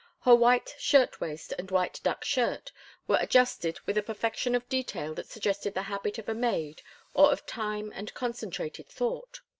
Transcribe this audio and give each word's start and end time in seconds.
Her 0.21 0.33
white 0.33 0.73
shirt 0.79 1.21
waist 1.21 1.53
and 1.59 1.69
white 1.69 1.99
duck 2.01 2.25
skirt 2.25 2.71
were 3.07 3.19
adjusted 3.21 3.79
with 3.85 3.99
a 3.99 4.01
perfection 4.01 4.55
of 4.55 4.67
detail 4.67 5.13
that 5.13 5.27
suggested 5.27 5.75
the 5.75 5.83
habit 5.93 6.17
of 6.17 6.27
a 6.27 6.33
maid 6.33 6.81
or 7.13 7.31
of 7.31 7.45
time 7.45 7.91
and 7.95 8.11
concentrated 8.15 8.87
thought. 8.87 9.41